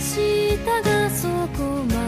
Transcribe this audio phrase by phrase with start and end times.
[0.00, 1.99] 明日がそこまで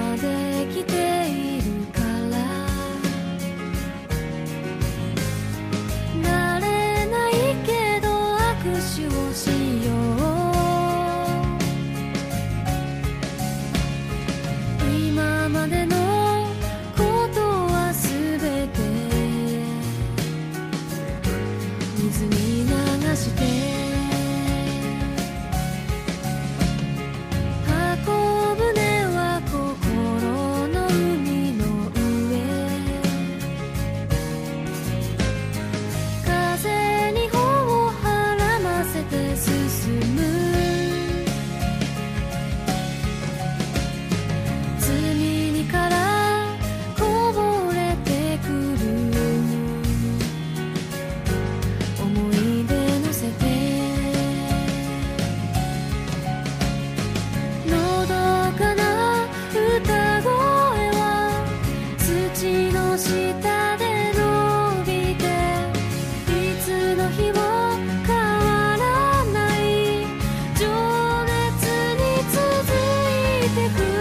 [65.17, 65.25] て
[66.29, 67.39] いつの日も
[68.07, 70.05] 変わらない。
[70.59, 70.67] 情
[71.25, 71.65] 熱
[71.97, 72.39] に続
[73.47, 73.92] いてく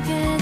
[0.00, 0.39] again